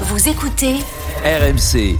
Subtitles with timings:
[0.00, 0.74] Vous écoutez
[1.24, 1.96] RMC.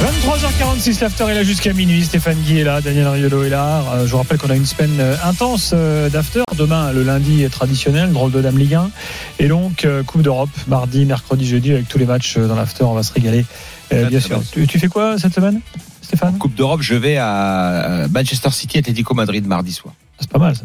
[0.00, 2.04] 23h46, l'after est là jusqu'à minuit.
[2.04, 3.82] Stéphane Guy est là, Daniel Riolo est là.
[3.94, 6.42] Euh, je vous rappelle qu'on a une semaine euh, intense euh, d'after.
[6.56, 8.90] Demain, le lundi est traditionnel, drôle de Dame Ligue 1.
[9.40, 12.84] Et donc, euh, Coupe d'Europe, mardi, mercredi, jeudi, avec tous les matchs euh, dans l'after.
[12.84, 13.44] On va se régaler,
[13.92, 14.40] euh, bien sûr.
[14.52, 15.60] Tu, tu fais quoi cette semaine,
[16.00, 19.94] Stéphane Coupe d'Europe, je vais à Manchester City, Atlético Madrid mardi soir.
[20.20, 20.64] C'est pas mal ça.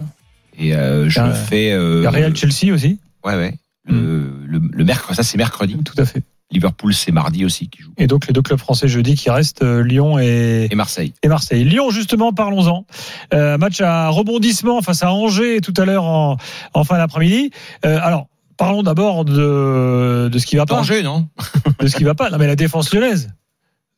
[0.58, 1.72] Et euh, je fais.
[1.72, 2.99] euh, Real Chelsea aussi.
[3.25, 3.55] Ouais, ouais.
[3.85, 5.77] Le, le, le mercredi, ça c'est mercredi.
[5.83, 6.23] Tout à fait.
[6.51, 7.93] Liverpool, c'est mardi aussi qui joue.
[7.97, 11.13] Et donc, les deux clubs français jeudi qui restent, euh, Lyon et, Et Marseille.
[11.23, 11.63] et Marseille.
[11.63, 12.85] Lyon, justement, parlons-en.
[13.33, 16.38] Euh, match à rebondissement face à Angers tout à l'heure en,
[16.75, 17.49] en fin d'après-midi.
[17.85, 20.75] Euh, alors, parlons d'abord de, de ce qui va pas.
[20.75, 21.27] Angers, non
[21.80, 22.30] De ce qui va pas.
[22.30, 23.31] Non, mais la défense lyonnaise.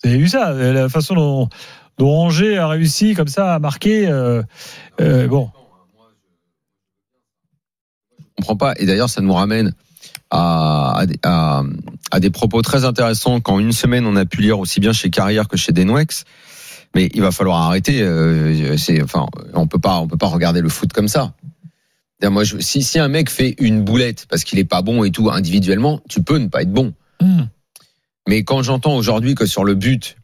[0.04, 1.50] Vous avez vu ça La façon dont,
[1.98, 4.08] dont Angers a réussi comme ça à marquer.
[4.08, 4.42] euh,
[5.02, 5.50] euh, bon.
[8.38, 8.74] Je comprends pas.
[8.78, 9.74] Et d'ailleurs, ça nous ramène
[10.30, 11.64] à, à, des- à-
[12.12, 15.10] à des propos très intéressants qu'en une semaine, on a pu lire aussi bien chez
[15.10, 16.26] Carrière que chez Denwex.
[16.96, 18.02] Mais il va falloir arrêter.
[18.02, 21.34] euh, c'est, enfin, on peut pas, on peut pas regarder le foot comme ça.
[22.24, 25.12] Moi, je- si, si un mec fait une boulette parce qu'il est pas bon et
[25.12, 26.94] tout individuellement, tu peux ne pas être bon.
[27.22, 27.44] Hmm.
[28.28, 30.16] Mais quand j'entends aujourd'hui que sur le but,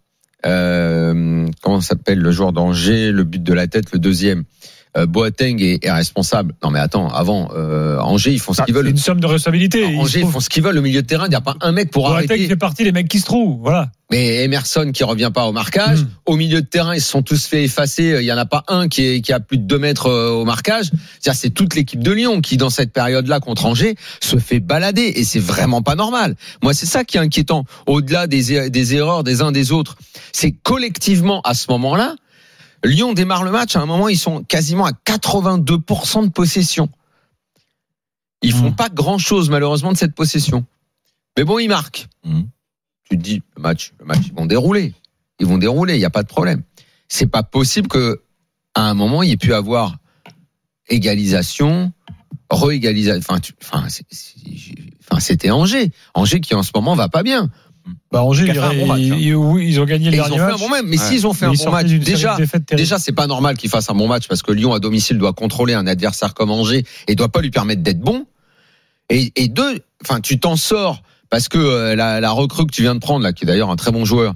[0.46, 4.44] euh, comment s'appelle le joueur d'Angers, le but de la tête, le deuxième,
[4.96, 6.54] Boateng est, est responsable.
[6.64, 8.90] Non mais attends, avant euh, Angers ils font ce qu'ils C'est veulent.
[8.90, 9.86] une somme de responsabilité.
[9.88, 11.26] Il se Angers ils font ce qu'ils veulent au milieu de terrain.
[11.26, 12.48] Il n'y a pas un mec pour Boateng arrêter.
[12.48, 13.60] fait partie des mecs qui se trouvent.
[13.62, 13.92] Voilà.
[14.12, 16.02] Mais Emerson qui revient pas au marquage.
[16.02, 16.08] Mm.
[16.26, 18.18] Au milieu de terrain, ils se sont tous fait effacer.
[18.20, 20.32] Il y en a pas un qui, est, qui a plus de 2 mètres euh,
[20.32, 20.92] au marquage.
[21.22, 25.14] C'est toute l'équipe de Lyon qui, dans cette période-là contre Angers, se fait balader.
[25.16, 26.36] Et c'est vraiment pas normal.
[26.62, 27.64] Moi, c'est ça qui est inquiétant.
[27.88, 29.96] Au-delà des, des erreurs des uns des autres,
[30.34, 32.16] c'est collectivement à ce moment-là,
[32.84, 33.76] Lyon démarre le match.
[33.76, 36.90] À un moment, ils sont quasiment à 82% de possession.
[38.42, 38.76] Ils font Mm.
[38.76, 40.66] pas grand-chose malheureusement de cette possession.
[41.38, 42.42] Mais bon, ils marquent Mm.
[43.10, 44.94] tu te dis le match, le match, ils vont dérouler,
[45.40, 46.64] ils vont dérouler, il n'y a pas de problème.
[47.08, 48.22] C'est pas possible que
[48.74, 49.98] à un moment il y ait pu avoir
[50.90, 51.92] égalisation,
[52.50, 53.20] re-égalisation.
[53.20, 57.50] Enfin, tu- enfin, c'était Angers, Angers qui en ce moment va pas bien.
[58.12, 59.18] Bah, Angers, un bon match, hein.
[59.20, 60.60] ils- oui, ils ont gagné le ils ont fait un match.
[60.60, 61.06] bon match, mais Ouais.
[61.06, 62.38] s'ils ont fait mais un bon match, déjà,
[62.74, 65.32] déjà c'est pas normal qu'ils fassent un bon match parce que Lyon à domicile doit
[65.34, 68.26] contrôler un adversaire comme Angers et doit pas lui permettre d'être bon.
[69.10, 72.82] Et, et deux, enfin, tu t'en sors parce que euh, la, la recrue que tu
[72.82, 74.34] viens de prendre là, qui est d'ailleurs un très bon joueur,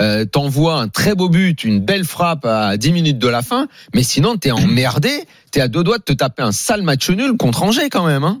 [0.00, 3.66] euh, t'envoie un très beau but, une belle frappe à 10 minutes de la fin,
[3.94, 5.10] mais sinon t'es emmerdé,
[5.50, 8.24] t'es à deux doigts de te taper un sale match nul contre Angers quand même.
[8.24, 8.40] Hein.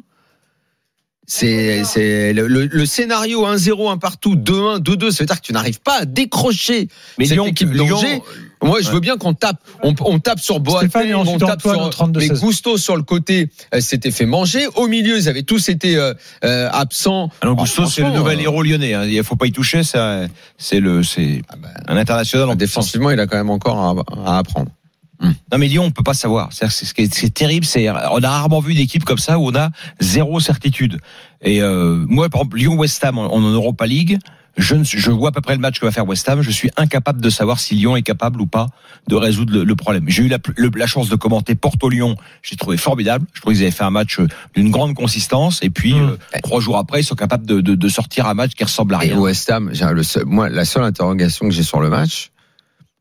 [1.30, 5.46] C'est c'est le, le- le scénario 1-0, 1 partout, 2-1, 2-2, ça veut dire que
[5.46, 8.22] tu n'arrives pas à décrocher Mais cette Lyon, équipe d'Angers.
[8.62, 12.18] Moi, je veux bien qu'on tape, on, on tape sur Boateng, on tape sur 32
[12.20, 12.40] mais 16.
[12.40, 14.66] Gusto sur le côté euh, s'était fait manger.
[14.74, 17.28] Au milieu, ils avaient tous été euh, euh, absents.
[17.42, 18.94] Alors Oh, Gusto, c'est le nouvel euh, héros lyonnais.
[18.94, 19.04] hein.
[19.04, 19.82] Il faut pas y toucher.
[19.84, 20.22] ça,
[20.56, 22.86] C'est le, c'est Ah bah, un international en défense.
[22.86, 24.70] défensivement, il a quand même encore à, à apprendre.
[25.20, 26.50] Non mais Lyon, on peut pas savoir.
[26.52, 27.66] C'est terrible.
[27.66, 29.70] C'est on a rarement vu d'équipe comme ça où on a
[30.00, 31.00] zéro certitude.
[31.42, 34.18] Et euh, moi, par exemple, Lyon-West Ham en, en Europa League,
[34.56, 36.42] je, ne, suis- je vois à peu près le match que va faire West Ham.
[36.42, 38.66] Je suis incapable de savoir si Lyon est capable ou pas
[39.08, 40.04] de résoudre le, le problème.
[40.08, 42.16] J'ai eu la, le- la chance de commenter Porto-Lyon.
[42.42, 43.26] J'ai trouvé formidable.
[43.34, 45.60] Je trouve qu'ils avaient fait un match euh, d'une grande consistance.
[45.62, 46.10] Et puis Mmh.
[46.34, 48.94] euh, trois jours après, ils sont capables de, de, de sortir un match qui ressemble
[48.94, 49.18] à Et rien.
[49.18, 52.30] West Ham, j'ai le seul- moi, la seule interrogation que j'ai sur le match,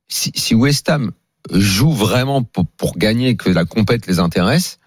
[0.07, 1.11] si, si West Ham
[1.51, 4.79] joue vraiment pour, pour gagner, que la compète les intéresse,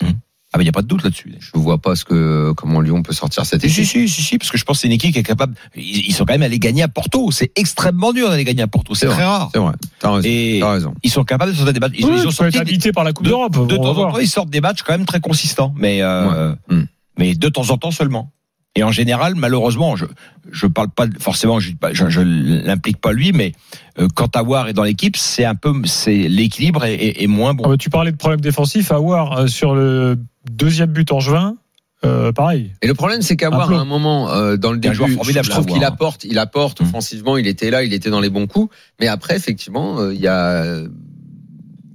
[0.53, 1.33] Ah mais il y a pas de doute là-dessus.
[1.39, 4.09] je vois pas ce que comment Lyon peut sortir cette Si, si, équipe.
[4.09, 5.55] si, si, si, parce que je pense que c'est une équipe qui est capable.
[5.77, 7.31] Ils, ils sont quand même allés gagner à Porto.
[7.31, 8.95] C'est extrêmement dur d'aller gagner à Porto.
[8.97, 9.25] C'est très vrai.
[9.25, 9.51] rare.
[9.55, 9.73] C'est vrai.
[10.01, 10.29] T'as raison.
[10.29, 10.95] Et raison.
[11.05, 11.93] ils sont capables de sortir des matchs.
[11.99, 13.67] Ils, Oui, ils ont sorti des- habité par la Coupe de, d'Europe.
[13.69, 16.77] de temps en temps, ils sortent des matchs quand même très consistants, mais euh, Ouais.
[16.77, 16.87] Mm.
[17.19, 18.33] mais de temps en temps seulement.
[18.77, 20.05] Et en général, malheureusement, je
[20.53, 23.53] je parle pas forcément, je je, je l'implique pas lui, mais
[23.99, 27.53] euh, quand Awar est dans l'équipe, c'est un peu c'est l'équilibre est, est- est moins
[27.55, 27.65] bon.
[27.67, 28.93] Ah bah, tu parlais de problème défensif.
[28.93, 30.17] À voir euh, sur le
[30.49, 31.57] deuxième but en juin,
[32.05, 32.73] euh, pareil.
[32.81, 33.37] Et le problème, c'est
[33.69, 33.75] peu.
[33.75, 36.23] à un moment euh, dans le début, joueur je, formidable je à trouve qu'il apporte,
[36.25, 36.85] il apporte Mm.
[36.85, 38.73] offensivement, il était là, il était dans les bons coups.
[39.01, 40.63] Mais après, effectivement, euh, il y a,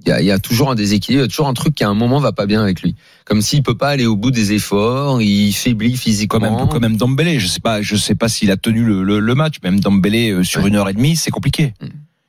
[0.06, 1.74] il y a, il y a toujours un déséquilibre, il y a toujours un truc
[1.74, 2.94] qui à un moment va pas bien avec lui.
[3.24, 6.38] Comme s'il peut pas aller au bout des efforts, il faiblit physiquement.
[6.38, 9.02] Quand même, quand même Dembélé, je sais pas, je sais pas s'il a tenu le,
[9.02, 9.56] le, le match.
[9.64, 10.68] Même Dembélé euh, sur Ouais.
[10.68, 11.74] une heure et demie, c'est compliqué.
[11.82, 11.86] Mm.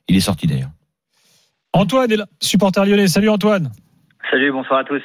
[0.10, 0.70] Il est sorti d'ailleurs.
[1.74, 3.08] Antoine est là, supporter lyonnais.
[3.08, 3.72] Salut Antoine.
[4.32, 5.02] Salut, bonsoir à tous.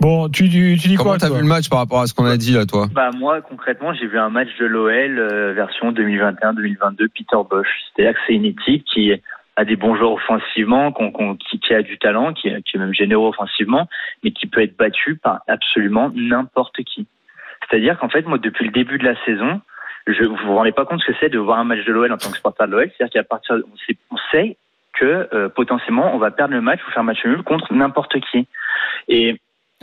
[0.00, 2.12] Bon, tu, tu, tu dis Comment quoi t'as vu le match par rapport à ce
[2.14, 2.88] qu'on a dit là, toi?
[2.92, 7.68] Bah moi concrètement j'ai vu un match de l'OL euh, version 2021-2022 Peter Bosch.
[7.94, 9.12] C'est-à-dire que c'est une équipe qui
[9.56, 12.80] a des bons joueurs offensivement, qu'on- qu'on- qui, qui a du talent, qui, qui est
[12.80, 13.86] même généreux offensivement,
[14.24, 17.06] mais qui peut être battu par absolument n'importe qui.
[17.68, 19.60] C'est-à-dire qu'en fait moi depuis le début de la saison,
[20.06, 22.10] je vous vous rendez pas compte ce que c'est de voir un match de l'OL
[22.12, 22.90] en tant que supporter de l'OL.
[22.96, 24.56] C'est-à-dire qu'à partir on sait, on sait
[24.94, 28.46] que euh, potentiellement on va perdre le match ou faire match nul contre n'importe qui.
[29.08, 29.38] Et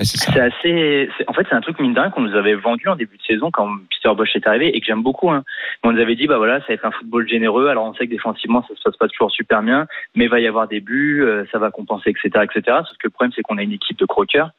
[0.05, 1.09] c'est assez.
[1.27, 3.23] En fait, c'est un truc mine de rien qu'on nous avait vendu en début de
[3.23, 5.29] saison quand Peter Bosch est arrivé et que j'aime beaucoup.
[5.29, 5.43] Hein.
[5.83, 7.67] On nous avait dit, bah voilà, ça va être un football généreux.
[7.67, 10.39] Alors on sait que défensivement, ça se passe pas toujours super bien, mais il va
[10.39, 12.77] y avoir des buts, euh, ça va compenser, etc., etc.
[12.87, 14.51] Sauf que le problème, c'est qu'on a une équipe de croqueurs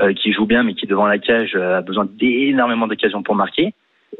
[0.00, 3.34] euh, qui joue bien, mais qui devant la cage euh, a besoin d'énormément d'occasions pour
[3.34, 3.74] marquer.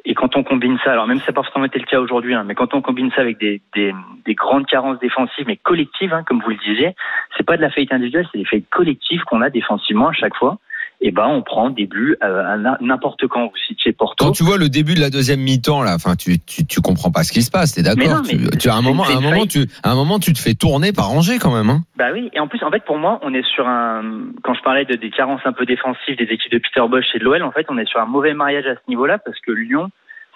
[0.04, 2.34] Et quand on combine ça, alors même ça n'a pas forcément été le cas aujourd'hui,
[2.34, 3.94] hein, mais quand on combine ça avec des, des,
[4.24, 6.94] des grandes carences défensives, mais collectives, hein, comme vous le disiez,
[7.36, 10.36] c'est pas de la faillite individuelle, c'est des faillites collectives qu'on a défensivement à chaque
[10.36, 10.58] fois.
[11.00, 13.44] Et ben, on prend euh, à na- n'importe quand.
[13.46, 14.24] Vous citiez Porto.
[14.24, 17.10] Quand tu vois le début de la deuxième mi-temps là, enfin tu, tu tu comprends
[17.10, 19.46] pas ce qui se passe, t'es d'accord tu, tu- à un moment à un moment
[19.46, 21.82] tu à un moment tu te fais tourner par Angers quand même hein.
[21.96, 24.02] Bah oui, et en plus, en fait, pour moi, on est sur un.
[24.42, 27.18] Quand je parlais de, des carences un peu défensives des équipes de Peter Bosch et
[27.18, 29.52] de l'OL, en fait, on est sur un mauvais mariage à ce niveau-là parce que
[29.52, 29.88] Lyon,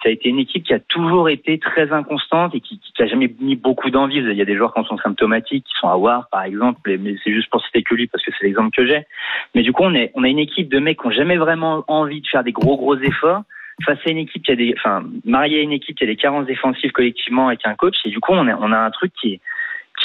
[0.03, 3.03] ça a été une équipe qui a toujours été très inconstante et qui, qui, qui
[3.03, 4.17] a jamais mis beaucoup d'envie.
[4.17, 7.15] Il y a des joueurs qui sont symptomatiques, qui sont à War, par exemple, mais-
[7.23, 9.05] c'est juste pour citer que lui parce que c'est l'exemple que j'ai.
[9.53, 11.83] Mais du coup, on, est, on a une équipe de mecs qui ont jamais vraiment
[11.87, 13.43] envie de faire des gros gros efforts
[13.85, 16.15] face à une équipe qui a des, enfin, marié à une équipe qui a des
[16.15, 17.95] carences défensives collectivement avec un coach.
[18.05, 19.39] Et du coup, on, est, on a un truc qui est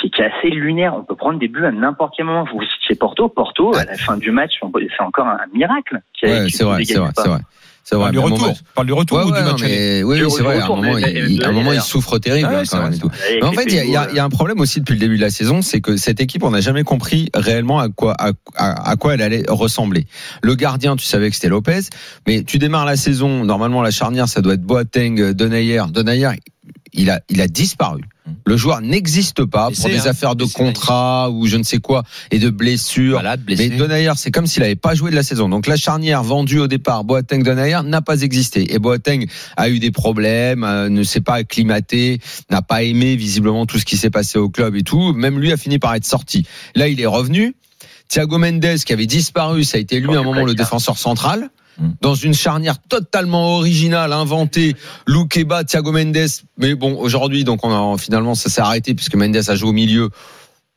[0.01, 0.95] qui, est assez lunaire.
[0.95, 2.45] On peut prendre des buts à n'importe quel moment.
[2.45, 3.29] Vous citiez Porto.
[3.29, 6.01] Porto, à la fin du match, c'est encore un, miracle.
[6.23, 7.39] a- Ouais, c'est vrai, c'est vrai, c'est vrai.
[7.89, 8.07] C'est vrai.
[8.07, 8.39] Parle du retour.
[8.41, 10.59] moment- Parle du retour Ouais, ou ouais, du match aller oui, c'est vrai.
[10.61, 11.85] À un moment, mais- il, mais- il- à un moment, il d'ailleurs.
[11.85, 12.65] souffre terrible hein,
[13.43, 15.81] en fait, il y, a- un problème aussi depuis le début de la saison, c'est
[15.81, 19.23] que cette équipe, on n'a jamais compris réellement à quoi, à, à- à quoi elle
[19.23, 20.07] allait ressembler.
[20.43, 21.83] Le gardien, tu savais que c'était Lopez,
[22.27, 25.83] mais tu démarres la saison, normalement la charnière, ça doit être Boateng, Denayer.
[25.89, 26.31] Denayer,
[26.97, 28.03] il a, il a disparu.
[28.45, 30.11] Le joueur n'existe pas Blessé, pour des hein.
[30.11, 33.17] affaires de contrat ou je ne sais quoi et de blessures.
[33.17, 33.69] Malade, Mais.
[33.69, 35.49] Denayer, c'est comme s'il n'avait pas joué de la saison.
[35.49, 38.75] Donc la charnière vendue au départ, Boateng Denayer, n'a pas existé.
[38.75, 39.27] Et Boateng
[39.57, 42.21] a eu des problèmes, euh, ne s'est pas acclimaté,
[42.51, 45.13] n'a pas aimé visiblement tout ce qui s'est passé au club et tout.
[45.13, 46.47] Même lui a fini par être sorti.
[46.75, 47.55] Là, il est revenu.
[48.09, 50.99] Thiago Mendes, qui avait disparu, ça a été lui Oh, à un moment le défenseur
[50.99, 51.51] central.
[51.79, 51.91] Mm.
[52.01, 54.77] Dans une charnière totalement originale, inventée,
[55.07, 56.29] Loukeba, Thiago Mendes.
[56.59, 59.73] Mais bon, aujourd'hui, donc on a finalement ça s'est arrêté puisque Mendes a joué au
[59.73, 60.11] milieu.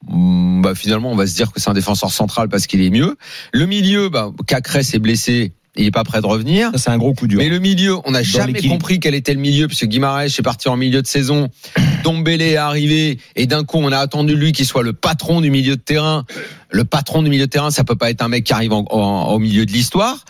[0.08, 2.90] Mm, Bah, finalement, on va se dire que c'est un défenseur central parce qu'il est
[2.90, 3.16] mieux.
[3.54, 6.72] Le milieu, bah, Cacrès est blessé, il est pas prêt de revenir.
[6.76, 7.40] C'est un gros coup dur.
[7.40, 10.68] Mais le milieu, on n'a jamais compris quel était le milieu, puisque Guimarães est parti
[10.70, 11.50] en milieu de saison,
[12.04, 15.50] Dombélé est arrivé, et d'un coup, on a attendu lui qu'il soit le patron du
[15.52, 16.26] milieu de terrain.
[16.72, 18.86] Le patron du milieu de terrain, ça peut pas être un mec qui arrive en-
[18.90, 20.24] en- au milieu de l'histoire.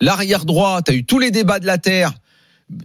[0.00, 2.12] L'arrière droit, t'as eu tous les débats de la terre.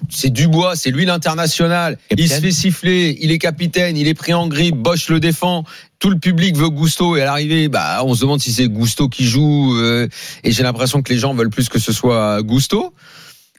[0.10, 1.98] C'est Dubois, c'est lui l'international.
[2.18, 5.64] Il se fait siffler, il est capitaine, il est pris en grippe, Bosch le défend.
[6.00, 9.08] Tout le public veut Gusto et à l'arrivée, bah, on se demande si c'est Gusto
[9.10, 9.76] qui joue.
[9.78, 10.08] euh,
[10.44, 12.94] et j'ai l'impression que les gens veulent plus que ce soit Gusto.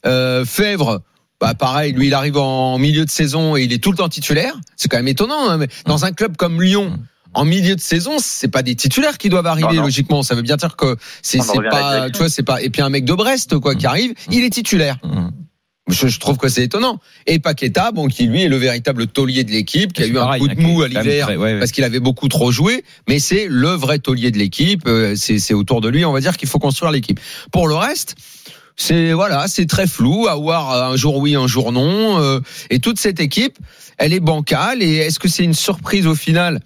[0.06, 1.00] Euh, Fèvre,
[1.40, 4.08] bah pareil, lui il arrive en milieu de saison et il est tout le temps
[4.08, 4.54] titulaire.
[4.76, 5.48] C'est quand même étonnant.
[5.48, 6.98] hein, mais dans un club comme Lyon,
[7.32, 9.82] en milieu de saison, c'est pas des titulaires qui doivent arriver Non, non.
[9.82, 10.22] logiquement.
[10.22, 11.38] Ça veut bien dire que c'est
[11.70, 12.60] pas, tu vois, c'est pas.
[12.62, 14.98] Et puis un mec de Brest quoi qui arrive, il est titulaire.
[15.92, 16.98] Je, je trouve que c'est étonnant.
[17.26, 20.38] Et Paqueta, bon, qui lui est le véritable taulier de l'équipe, qui a eu un
[20.38, 21.58] coup de mou à l'hiver très- ouais, ouais.
[21.58, 24.82] parce qu'il avait beaucoup trop joué, mais c'est le vrai taulier de l'équipe.
[24.86, 27.18] euh, C'est autour de lui, on va dire qu'il faut construire l'équipe.
[27.52, 28.14] Pour le reste,
[28.76, 30.26] c'est voilà, c'est très flou.
[30.28, 32.18] À voir euh, un jour oui, un jour non.
[32.20, 33.58] euh, et toute cette équipe,
[33.98, 34.82] elle est bancale.
[34.82, 36.60] Et est-ce que c'est une surprise au final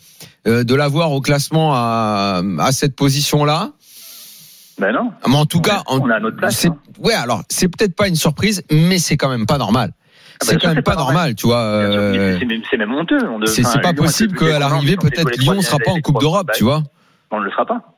[0.46, 3.72] euh, de l'avoir au classement à, à cette position-là?
[4.78, 5.12] Ben non.
[5.26, 6.76] Mais en tout On cas, a- on a notre place, hein.
[6.98, 9.90] Ouais, alors c'est peut-être pas une surprise, mais c'est quand même pas normal.
[9.94, 9.98] Ah
[10.40, 11.34] bah, c'est quand même pas pas normal, normal.
[11.36, 11.58] tu vois.
[11.58, 13.18] Euh, c'est- même- même honteux.
[13.46, 16.82] C'est pas possible qu'à l'arrivée, peut-être Lyon trois sera pas en Coupe d'Europe, tu vois.
[17.30, 17.93] On ne le sera pas.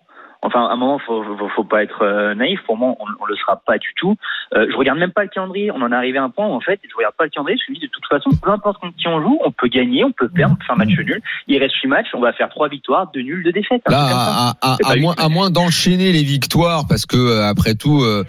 [0.47, 2.61] Enfin, à un moment, faut, faut, faut pas être euh, naïf.
[2.67, 4.15] Pour moi, on, on le sera pas du tout.
[4.55, 5.71] Euh, je regarde même pas le calendrier.
[5.73, 7.59] On en est arrivé à un point où, en fait, je regarde pas le calendrier.
[7.67, 10.05] Je me dis, de toute façon, peu importe contre qui on joue, on peut gagner,
[10.05, 11.21] on peut perdre, on peut faire match nul.
[11.49, 13.83] Il reste huit matchs, on va faire trois victoires, deux nuls, deux défaites.
[13.89, 18.03] Là, à, à- à moins, à moins d'enchaîner les victoires, parce que euh, après tout,
[18.03, 18.25] euh,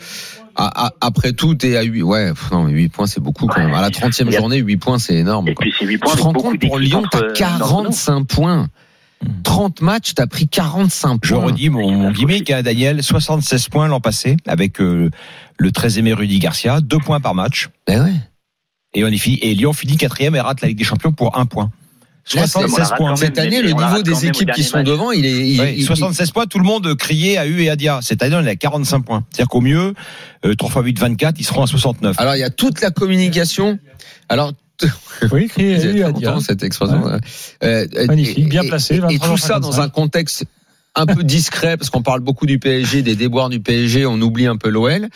[1.01, 3.73] après tout, t'es à 8 Ouais, non, mais 8 points, c'est beaucoup quand même.
[3.73, 5.47] À la 30e Il y a- journée, 8 points, c'est énorme.
[5.49, 5.63] Et Quoi.
[5.63, 7.89] puis, c'est huit points Tu te rends compte pour Lyon, t'as euh, dans le nom.
[7.91, 8.67] 45 points.
[9.43, 11.45] 30 matchs, t'as pris 45 Je points.
[11.45, 15.09] redis mon, mon gimmick, hein, Daniel, 76 points l'an passé avec euh,
[15.57, 17.69] le très aimé Rudy Garcia, deux points par match.
[17.87, 18.13] Ben ouais.
[18.93, 21.37] Et on y finit, et Lyon finit quatrième et rate la Ligue des Champions pour
[21.37, 21.71] un point.
[22.35, 23.15] Là, c'est- 76 points.
[23.15, 24.87] Cette année, le niveau des équipes qui sont match.
[24.87, 25.47] devant, il est.
[25.49, 27.99] il- il- 76 points, tout le monde criait à U et à Dia.
[28.01, 29.23] Cette année, on est à 45 points.
[29.31, 29.93] C'est-à-dire qu'au mieux,
[30.45, 32.19] euh, 3 x 8, 24, ils seront à 69.
[32.19, 33.79] Alors, il y a toute la communication.
[34.29, 34.51] Alors,
[35.31, 36.01] Oui, crié dit.
[36.01, 37.03] content, cette expression.
[37.03, 37.17] Ouais.
[37.63, 40.45] Euh, euh, Magnifique, bien placé, Et, et 23, tout ça dans un contexte
[40.95, 44.47] un peu discret parce qu'on parle beaucoup du PSG, des déboires du PSG, on oublie
[44.47, 45.09] un peu l'OL.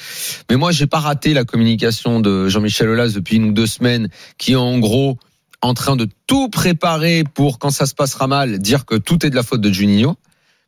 [0.49, 4.09] Mais moi, j'ai pas raté la communication de Jean-Michel Aulas depuis une ou deux semaines,
[4.37, 5.17] qui est en gros
[5.63, 9.29] en train de tout préparer pour quand ça se passera mal, dire que tout est
[9.29, 10.15] de la faute de Juninho.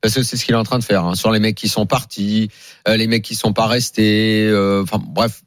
[0.01, 1.69] Parce que c'est ce qu'il est en train de faire hein, sur les mecs qui
[1.69, 2.49] sont partis,
[2.87, 4.45] euh, les mecs qui sont pas restés.
[4.49, 5.43] euh, Enfin bref,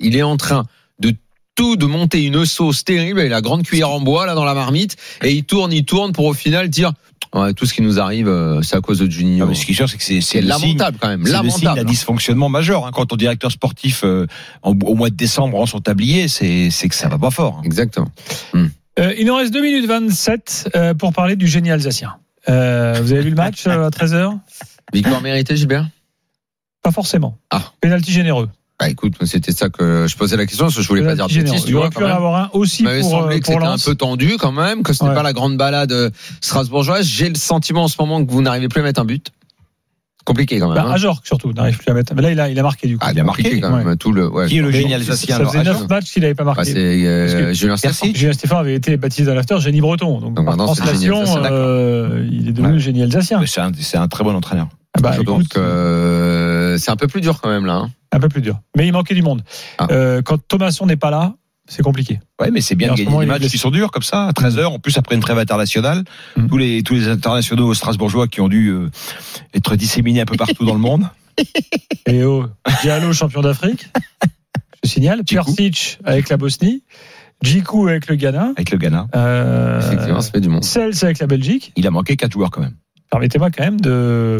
[0.00, 0.64] il est en train
[0.98, 1.14] de
[1.54, 4.54] tout de monter une sauce terrible et la grande cuillère en bois là dans la
[4.54, 6.92] marmite et il tourne, il tourne pour au final dire
[7.34, 9.46] ouais, tout ce qui nous arrive euh, c'est à cause de Juninho.
[9.46, 11.32] Mais ce qui est sûr, c'est que c'est C'est c'est signe- lamentable quand même, C'est
[11.32, 11.76] le signe lamentable.
[11.80, 12.86] d'un dysfonctionnement majeur.
[12.86, 12.90] hein.
[12.92, 14.26] Quand ton directeur sportif, euh,
[14.62, 17.56] en- au mois de décembre, rend son tablier, c'est c'est que ça va pas fort.
[17.58, 17.62] hein.
[17.64, 18.08] Exactement.
[18.54, 22.16] Euh, il nous reste 2 minutes 27 euh, pour parler du génie alsacien.
[22.48, 24.38] Euh, vous avez vu le match euh, à 13h
[24.92, 25.86] Victoire méritée, Gilbert?
[26.82, 27.36] Pas forcément.
[27.50, 27.72] Ah.
[27.80, 28.48] Penalty généreux.
[28.80, 31.28] Bah écoute, c'était ça que je posais la question parce que je voulais pas dire
[31.28, 32.16] de bêtises, tu Il aurait vois pu quand en même.
[32.16, 34.52] avoir un aussi Il m'avait pour, semblé euh, que pour c'était un peu tendu quand
[34.52, 35.14] même, que c'était Ouais.
[35.14, 36.08] pas la grande balade euh,
[36.40, 37.06] strasbourgeoise.
[37.06, 39.28] J'ai le sentiment en ce moment que vous n'arrivez plus à mettre un but.
[40.24, 40.76] Compliqué quand même.
[40.76, 40.92] Bah, hein.
[40.92, 42.14] Ajorc surtout, n'arrive plus à mettre.
[42.14, 43.04] Mais là, il a, il a marqué du coup.
[43.06, 43.96] Ah, il a marqué, quand même.
[43.96, 44.46] Tout le, ouais.
[44.48, 46.72] Qui est le génie ça alsacien faisait alors, 9 matchs qu'il n'avait pas Bah, marqué.
[46.72, 48.14] c'est euh, que- Julien Stéphane.
[48.14, 50.20] Julien Stéphane avait été baptisé dans l'after génie breton.
[50.20, 52.78] Donc, Donc par translation, euh, il est devenu Ouais.
[52.78, 53.40] génie alsacien.
[53.40, 54.68] Mais C'est un, c'est un très bon entraîneur.
[55.00, 57.74] Ah bah, je écoute, pense que euh, c'est un peu plus dur quand même là.
[57.74, 57.90] hein.
[58.12, 58.60] Un peu plus dur.
[58.76, 59.42] Mais il manquait du monde.
[59.78, 59.86] Ah.
[59.90, 61.34] Euh, quand Thomasson n'est pas là,
[61.68, 62.18] c'est compliqué.
[62.40, 63.90] Ouais, mais c'est bien de ce gagner moment, des il est matchs qui sont durs
[63.92, 66.04] comme ça, à 13h, en plus après une trêve internationale.
[66.36, 66.46] Mm.
[66.48, 68.90] Tous les, tous les internationaux strasbourgeois qui ont dû euh,
[69.54, 71.04] être disséminés un peu partout dans le monde.
[72.06, 72.46] Et oh,
[72.82, 73.88] Diallo, champion d'Afrique.
[74.82, 75.22] Je signale.
[75.24, 75.54] Djikou.
[75.54, 76.82] Persic avec la Bosnie.
[77.42, 78.52] Djikou avec le Ghana.
[78.56, 79.06] Avec le Ghana.
[79.14, 80.64] Euh, Effectivement, ça fait du monde.
[80.64, 81.72] Sels avec la Belgique.
[81.76, 82.74] Il a manqué quatre joueurs quand même.
[83.10, 84.38] Permettez-moi quand même de,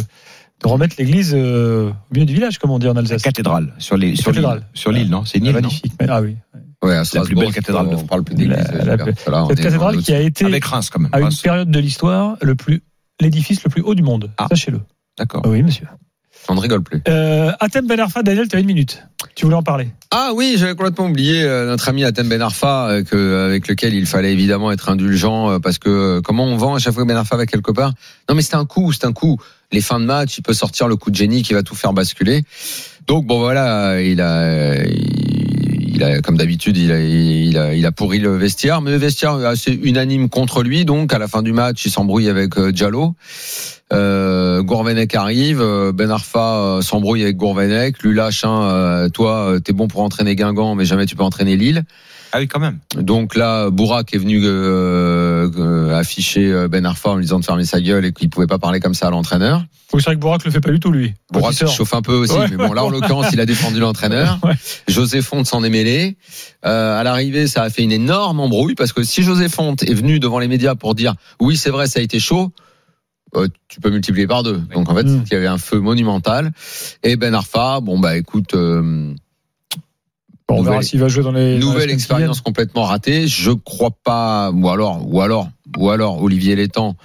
[0.63, 3.23] de remettre l'église euh, au milieu du village, comme on dit en Alsace.
[3.23, 4.43] Cathédrale sur les sur l'île.
[4.43, 4.67] cathédrale.
[4.75, 5.93] Sur l'île, non C'est une île, Magnifique.
[6.01, 6.37] Mais- Ah oui.
[6.83, 8.57] Ouais, à La plus belle cathédrale de on parle plus d'église.
[8.59, 11.11] Cette cathédrale qui a été, Avec Reims quand même.
[11.13, 12.83] à une période de l'histoire, le plus
[13.21, 14.31] l'édifice le plus haut du monde.
[14.39, 14.47] Ah.
[14.49, 14.81] Sachez-le.
[15.19, 15.43] D'accord.
[15.47, 15.87] Oui, monsieur.
[16.49, 17.03] On ne rigole plus.
[17.09, 19.05] Euh, Atem Ben Arfa, Daniel, tu as une minute.
[19.35, 22.89] Tu voulais en parler Ah oui, j'avais complètement oublié euh, notre ami Atem Ben Arfa,
[22.89, 26.57] euh, que, avec lequel il fallait évidemment être indulgent, euh, parce que euh, comment on
[26.57, 27.93] vend à chaque fois que Ben Arfa va quelque part?
[28.29, 29.39] Non mais c'est un coup, c'est un coup.
[29.73, 31.93] Les fins de match, il peut sortir le coup de génie qui va tout faire
[31.93, 32.43] basculer.
[33.07, 35.30] Donc bon voilà, il a, il,
[35.93, 39.47] il a comme d'habitude, il a, il a, pourri le vestiaire, mais le vestiaire est
[39.47, 40.85] assez unanime contre lui.
[40.85, 43.15] Donc à la fin du match, il s'embrouille avec euh, Diallo.
[43.93, 48.43] Euh, Gourvenec arrive, euh, Ben Arfa euh, s'embrouille avec Gourvenec, lui lâche
[49.13, 51.85] toi t'es bon pour entraîner Guingamp, mais jamais tu peux entraîner Lille.
[52.33, 52.79] Ah oui, quand même.
[52.97, 57.45] Donc là, Bourak est venu euh, euh, afficher euh, Ben Arfa en lui disant de
[57.45, 59.65] fermer sa gueule et qu'il pouvait pas parler comme ça à l'entraîneur.
[59.93, 61.15] Oui, c'est vrai que Bourak le fait pas du tout, lui.
[61.33, 63.81] Bourak se chauffe un peu aussi, Ouais, mais bon là en l'occurrence il a défendu
[63.81, 64.39] l'entraîneur.
[64.45, 64.55] Ouais.
[64.87, 66.17] José Fonte s'en est mêlé.
[66.65, 69.95] Euh, à l'arrivée, ça a fait une énorme embrouille parce que si José Fonte est
[69.95, 72.53] venu devant les médias pour dire oui c'est vrai ça a été chaud,
[73.37, 74.61] euh, tu peux multiplier par deux.
[74.75, 75.25] Donc en fait Mm.
[75.27, 76.53] il y avait un feu monumental.
[77.03, 78.55] Et Ben Arfa, bon bah écoute.
[78.55, 79.13] euh,
[80.51, 81.59] Bon, on verra Nouvelle- s'il va jouer dans les.
[81.59, 83.29] dans les Nouvelle expérience complètement ratée.
[83.29, 86.97] Je crois pas, ou alors, ou alors, ou alors, Olivier Létang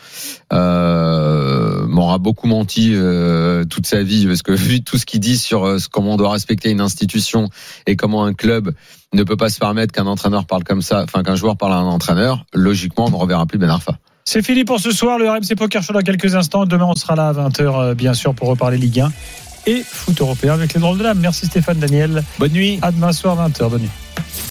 [0.51, 5.37] euh, m'aura beaucoup menti euh, toute sa vie parce que vu tout ce qu'il dit
[5.37, 7.49] sur euh, comment on doit respecter une institution
[7.85, 8.73] et comment un club
[9.13, 11.77] ne peut pas se permettre qu'un entraîneur parle comme ça, enfin qu'un joueur parle à
[11.77, 13.99] un entraîneur, logiquement on ne reverra plus Ben Arfa.
[14.27, 15.19] C'est fini pour ce soir.
[15.19, 16.65] Le RMC Poker Show dans quelques instants.
[16.65, 19.11] Demain, on sera là à 20h, bien sûr, pour reparler Ligue 1
[19.65, 21.19] et foot européen avec les drôles de l'âme.
[21.19, 22.23] Merci Stéphane, Daniel.
[22.39, 22.79] Bonne nuit.
[22.81, 23.69] À demain soir, 20h.
[23.69, 23.89] Bonne nuit.